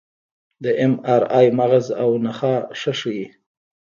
[0.63, 3.25] د اېم ار آی مغز او نخاع ښه ښيي.